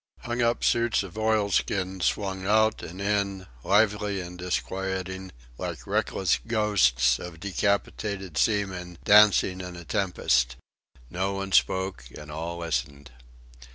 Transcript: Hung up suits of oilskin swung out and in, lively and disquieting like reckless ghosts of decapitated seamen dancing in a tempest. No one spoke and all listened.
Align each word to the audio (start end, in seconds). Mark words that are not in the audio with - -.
Hung 0.21 0.41
up 0.41 0.63
suits 0.63 1.03
of 1.03 1.15
oilskin 1.15 2.01
swung 2.01 2.43
out 2.47 2.81
and 2.81 2.99
in, 2.99 3.45
lively 3.63 4.19
and 4.19 4.35
disquieting 4.35 5.31
like 5.59 5.85
reckless 5.85 6.39
ghosts 6.47 7.19
of 7.19 7.39
decapitated 7.39 8.35
seamen 8.35 8.97
dancing 9.03 9.61
in 9.61 9.75
a 9.75 9.85
tempest. 9.85 10.55
No 11.11 11.33
one 11.33 11.51
spoke 11.51 12.05
and 12.17 12.31
all 12.31 12.57
listened. 12.57 13.11